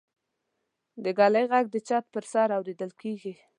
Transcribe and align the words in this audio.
د 1.03 1.05
ږلۍ 1.17 1.45
غږ 1.51 1.65
د 1.71 1.75
چت 1.87 2.03
پر 2.13 2.23
سر 2.31 2.49
اورېدل 2.57 2.91
کېږي. 3.01 3.33